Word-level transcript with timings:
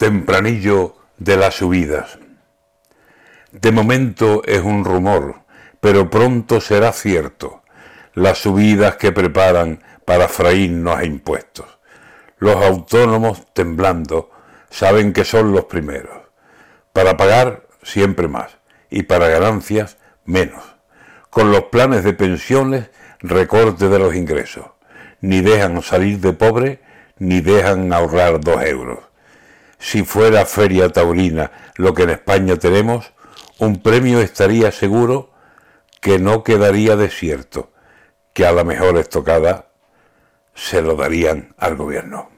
Tempranillo 0.00 0.96
de 1.18 1.36
las 1.36 1.56
subidas. 1.56 2.18
De 3.52 3.70
momento 3.70 4.40
es 4.46 4.62
un 4.62 4.82
rumor, 4.82 5.42
pero 5.78 6.08
pronto 6.08 6.62
será 6.62 6.90
cierto. 6.92 7.62
Las 8.14 8.38
subidas 8.38 8.96
que 8.96 9.12
preparan 9.12 9.82
para 10.06 10.26
freírnos 10.28 10.96
a 10.96 11.04
impuestos. 11.04 11.66
Los 12.38 12.56
autónomos, 12.64 13.44
temblando, 13.52 14.30
saben 14.70 15.12
que 15.12 15.26
son 15.26 15.52
los 15.52 15.66
primeros. 15.66 16.16
Para 16.94 17.18
pagar, 17.18 17.66
siempre 17.82 18.26
más. 18.26 18.56
Y 18.88 19.02
para 19.02 19.28
ganancias, 19.28 19.98
menos. 20.24 20.64
Con 21.28 21.52
los 21.52 21.64
planes 21.64 22.04
de 22.04 22.14
pensiones, 22.14 22.88
recorte 23.18 23.90
de 23.90 23.98
los 23.98 24.14
ingresos. 24.14 24.64
Ni 25.20 25.42
dejan 25.42 25.82
salir 25.82 26.20
de 26.20 26.32
pobre, 26.32 26.80
ni 27.18 27.42
dejan 27.42 27.92
ahorrar 27.92 28.40
dos 28.40 28.64
euros 28.64 29.09
si 29.80 30.04
fuera 30.04 30.46
feria 30.46 30.90
taurina 30.90 31.50
lo 31.74 31.94
que 31.94 32.04
en 32.04 32.10
España 32.10 32.56
tenemos, 32.56 33.12
un 33.58 33.82
premio 33.82 34.20
estaría 34.20 34.70
seguro 34.70 35.32
que 36.00 36.18
no 36.18 36.44
quedaría 36.44 36.96
desierto, 36.96 37.72
que 38.32 38.46
a 38.46 38.52
la 38.52 38.62
mejor 38.62 38.98
estocada 38.98 39.70
se 40.54 40.82
lo 40.82 40.94
darían 40.94 41.54
al 41.58 41.76
gobierno. 41.76 42.30